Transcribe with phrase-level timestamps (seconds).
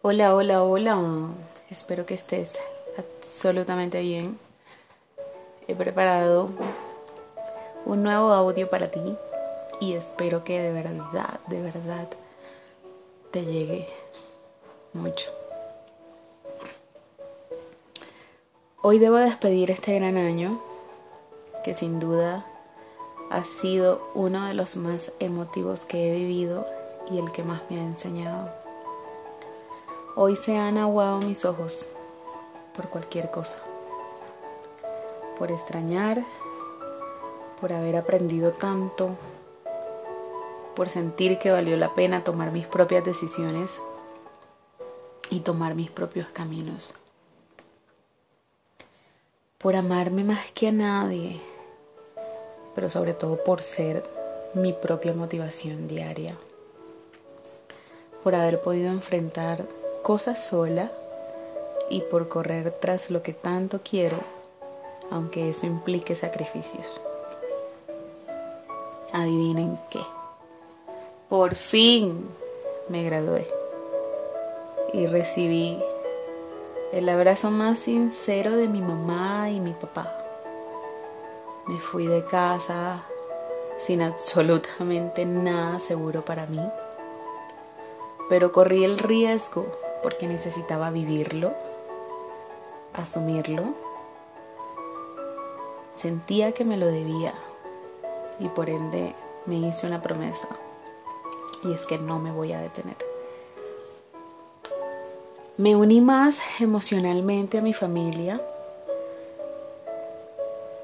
[0.00, 0.96] Hola, hola, hola.
[1.70, 2.52] Espero que estés
[2.96, 4.38] absolutamente bien.
[5.66, 6.50] He preparado
[7.84, 9.16] un nuevo audio para ti
[9.80, 12.08] y espero que de verdad, de verdad
[13.32, 13.88] te llegue
[14.92, 15.32] mucho.
[18.82, 20.62] Hoy debo despedir este gran año
[21.64, 22.46] que sin duda
[23.30, 26.68] ha sido uno de los más emotivos que he vivido
[27.10, 28.57] y el que más me ha enseñado.
[30.20, 31.86] Hoy se han aguado mis ojos
[32.74, 33.58] por cualquier cosa,
[35.38, 36.24] por extrañar,
[37.60, 39.16] por haber aprendido tanto,
[40.74, 43.80] por sentir que valió la pena tomar mis propias decisiones
[45.30, 46.94] y tomar mis propios caminos,
[49.58, 51.40] por amarme más que a nadie,
[52.74, 54.02] pero sobre todo por ser
[54.52, 56.36] mi propia motivación diaria,
[58.24, 60.90] por haber podido enfrentar cosas sola
[61.90, 64.18] y por correr tras lo que tanto quiero,
[65.10, 67.00] aunque eso implique sacrificios.
[69.12, 70.00] Adivinen qué.
[71.28, 72.28] Por fin
[72.88, 73.46] me gradué
[74.92, 75.78] y recibí
[76.92, 80.14] el abrazo más sincero de mi mamá y mi papá.
[81.66, 83.04] Me fui de casa
[83.80, 86.60] sin absolutamente nada seguro para mí,
[88.28, 89.66] pero corrí el riesgo
[90.02, 91.52] porque necesitaba vivirlo,
[92.92, 93.74] asumirlo.
[95.96, 97.34] Sentía que me lo debía
[98.38, 99.14] y por ende
[99.46, 100.48] me hice una promesa
[101.64, 102.96] y es que no me voy a detener.
[105.56, 108.40] Me uní más emocionalmente a mi familia.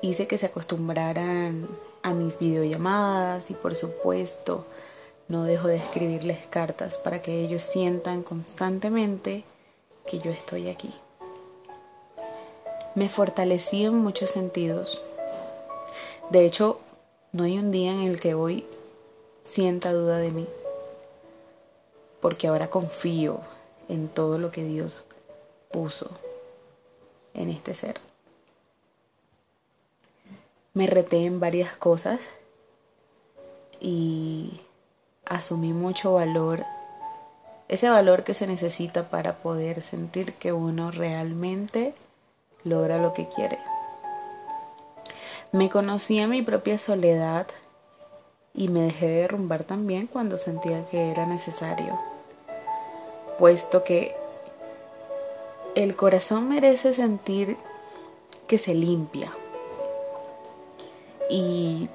[0.00, 1.68] Hice que se acostumbraran
[2.02, 4.64] a mis videollamadas y por supuesto
[5.28, 9.44] no dejo de escribirles cartas para que ellos sientan constantemente
[10.06, 10.92] que yo estoy aquí.
[12.94, 15.00] Me fortalecí en muchos sentidos.
[16.30, 16.80] De hecho,
[17.32, 18.66] no hay un día en el que hoy
[19.42, 20.46] sienta duda de mí,
[22.20, 23.40] porque ahora confío
[23.88, 25.06] en todo lo que Dios
[25.70, 26.10] puso
[27.34, 28.00] en este ser.
[30.74, 32.20] Me reté en varias cosas
[33.80, 34.60] y
[35.32, 36.64] asumí mucho valor,
[37.68, 41.94] ese valor que se necesita para poder sentir que uno realmente
[42.64, 43.58] logra lo que quiere.
[45.50, 47.46] Me conocí en mi propia soledad
[48.54, 51.98] y me dejé derrumbar también cuando sentía que era necesario,
[53.38, 54.14] puesto que
[55.74, 57.56] el corazón merece sentir
[58.46, 59.32] que se limpia
[61.30, 61.88] y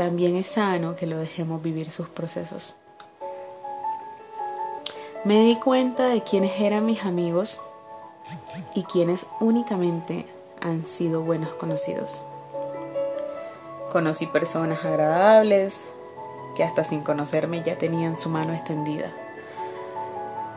[0.00, 2.72] también es sano que lo dejemos vivir sus procesos.
[5.24, 7.60] Me di cuenta de quiénes eran mis amigos
[8.74, 10.24] y quienes únicamente
[10.62, 12.22] han sido buenos conocidos.
[13.92, 15.78] Conocí personas agradables
[16.56, 19.12] que hasta sin conocerme ya tenían su mano extendida.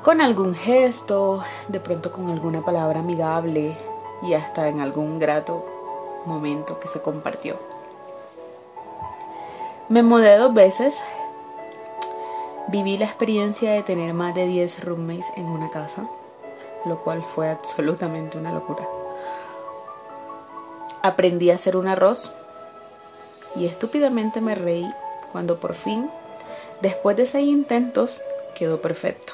[0.04, 3.78] Con algún gesto, de pronto con alguna palabra amigable
[4.22, 5.66] y hasta en algún grato
[6.26, 7.73] momento que se compartió.
[9.90, 10.96] Me mudé dos veces.
[12.70, 16.08] Viví la experiencia de tener más de 10 roommates en una casa,
[16.86, 18.88] lo cual fue absolutamente una locura.
[21.02, 22.32] Aprendí a hacer un arroz
[23.58, 24.90] y estúpidamente me reí
[25.34, 26.10] cuando por fin,
[26.82, 28.24] después de seis intentos,
[28.56, 29.34] quedó perfecto.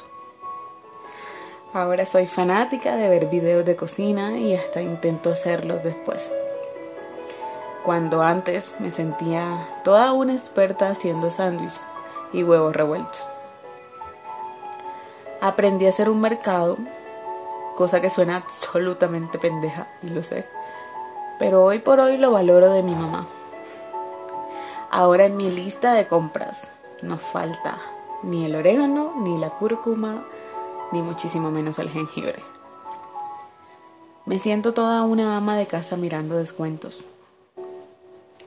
[1.73, 6.31] Ahora soy fanática de ver videos de cocina y hasta intento hacerlos después
[7.83, 11.79] cuando antes me sentía toda una experta haciendo sándwich
[12.33, 13.25] y huevos revueltos.
[15.41, 16.77] Aprendí a hacer un mercado,
[17.75, 20.45] cosa que suena absolutamente pendeja, y lo sé,
[21.39, 23.25] pero hoy por hoy lo valoro de mi mamá.
[24.91, 26.69] Ahora en mi lista de compras
[27.01, 27.77] no falta
[28.23, 30.25] ni el orégano, ni la cúrcuma,
[30.91, 32.43] ni muchísimo menos el jengibre.
[34.25, 37.05] Me siento toda una ama de casa mirando descuentos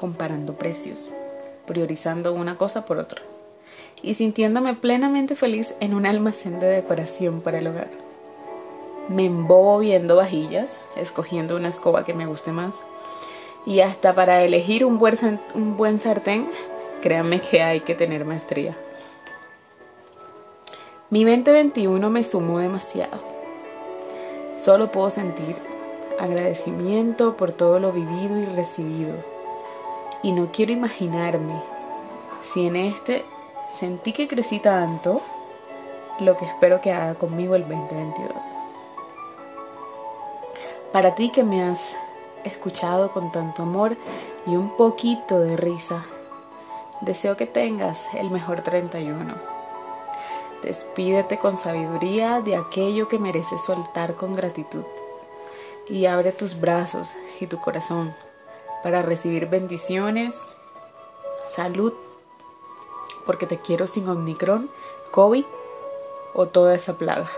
[0.02, 0.98] comparando precios,
[1.64, 3.22] priorizando una cosa por otra
[4.02, 7.88] y sintiéndome plenamente feliz en un almacén de decoración para el hogar.
[9.08, 12.74] Me embobo viendo vajillas, escogiendo una escoba que me guste más
[13.64, 16.48] y hasta para elegir un buen, sartén,
[17.00, 18.76] créanme que hay que tener maestría.
[21.10, 23.20] Mi 2021 me sumó demasiado.
[24.56, 25.54] Solo puedo sentir
[26.18, 29.31] agradecimiento por todo lo vivido y recibido
[30.22, 31.60] y no quiero imaginarme
[32.42, 33.24] si en este
[33.70, 35.22] sentí que crecí tanto,
[36.20, 38.42] lo que espero que haga conmigo el 2022.
[40.92, 41.96] Para ti que me has
[42.44, 43.96] escuchado con tanto amor
[44.46, 46.04] y un poquito de risa,
[47.00, 49.34] deseo que tengas el mejor 31.
[50.62, 54.84] Despídete con sabiduría de aquello que mereces soltar con gratitud
[55.88, 58.14] y abre tus brazos y tu corazón
[58.82, 60.40] para recibir bendiciones,
[61.48, 61.92] salud,
[63.26, 64.70] porque te quiero sin Omicron,
[65.10, 65.44] COVID
[66.34, 67.30] o toda esa plaga.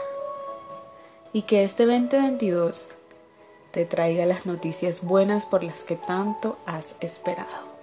[1.33, 2.87] Y que este 2022
[3.73, 7.75] te traiga las noticias buenas por las que tanto has esperado.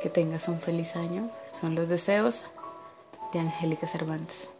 [0.00, 1.30] Que tengas un feliz año.
[1.52, 2.46] Son los deseos
[3.32, 4.53] de Angélica Cervantes.